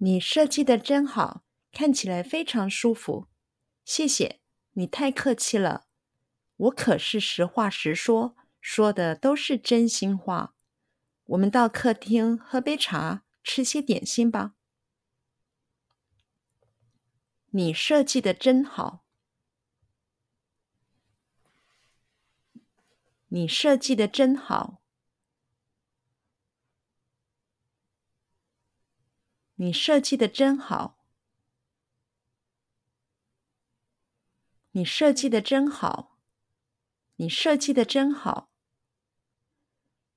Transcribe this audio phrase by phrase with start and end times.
[0.00, 3.26] 你设计的真好，看起来非常舒服。
[3.84, 4.40] 谢谢，
[4.74, 5.86] 你太客气了。
[6.56, 10.54] 我可是实话实说，说的都是真心话。
[11.26, 14.54] 我们到客厅喝杯茶，吃些点心吧。
[17.50, 19.04] 你设计的真好。
[23.28, 24.77] 你设计的真好。
[29.60, 30.96] 你设计的真好，
[34.70, 36.16] 你设计的真好，
[37.16, 38.52] 你设计的真好，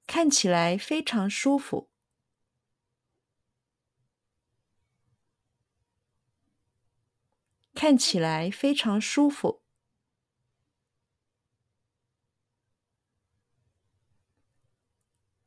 [0.05, 1.89] 看起来非常舒服，
[7.73, 9.63] 看起来非常舒服，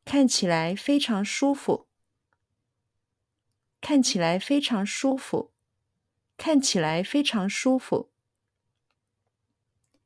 [0.04, 1.86] 看起来非常舒服。
[3.84, 5.52] 看起来非常舒服，
[6.38, 8.10] 看起来非常舒服。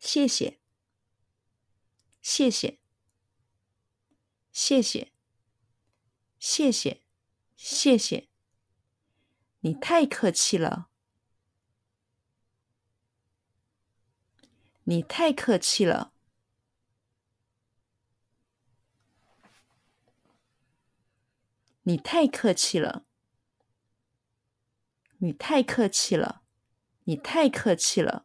[0.01, 0.59] 谢谢，
[2.20, 2.81] 谢谢，
[4.51, 5.12] 谢谢，
[6.41, 7.05] 谢谢，
[7.57, 8.29] 谢谢。
[9.61, 10.91] 你太客气了，
[14.83, 16.13] 你太客气了，
[21.83, 23.08] 你太客气了。
[25.20, 26.42] 你太客气了，
[27.05, 28.24] 你太客气了。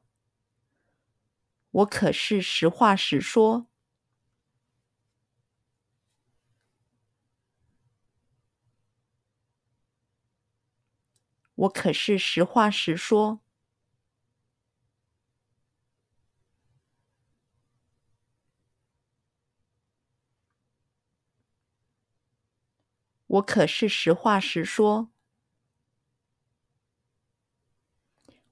[1.73, 3.65] 我可是实话实说，
[11.55, 13.39] 我可是实话实说，
[23.27, 25.12] 我可是实话实说。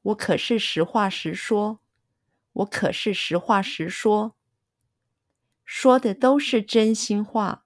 [0.02, 1.80] 我可是实话实说，
[2.54, 4.36] 我可是实话实说，
[5.64, 7.66] 说的都是真心话，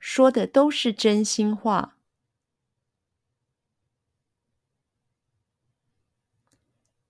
[0.00, 1.96] 说的都是真心话，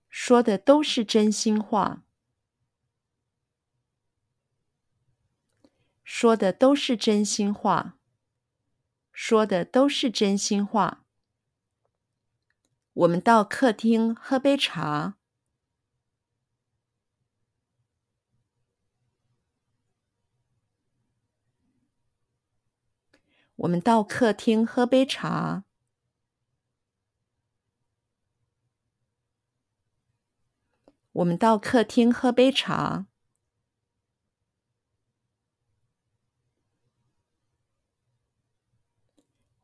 [0.09, 2.03] 说的都是真心话，
[6.03, 7.95] 说的都是真心话。
[9.19, 11.03] 说的都是真心话。
[12.93, 15.17] 我们到客厅喝杯茶。
[23.55, 25.63] 我们到客厅喝杯茶。
[31.13, 33.07] 我们到客厅喝杯茶。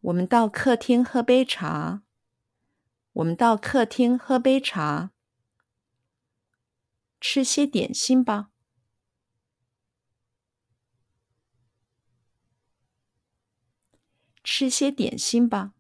[0.04, 2.04] 我们到客厅喝杯茶。
[3.14, 5.12] 我们到客厅喝杯茶，
[7.22, 8.50] 吃些点心吧。
[14.44, 15.74] 吃些点心吧。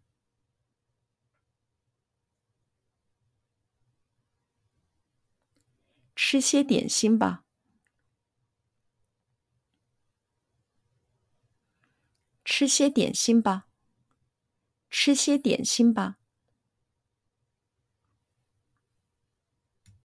[6.16, 7.44] 吃些点心吧。
[12.46, 13.68] 吃些点心吧。
[14.94, 16.18] 吃些点心吧。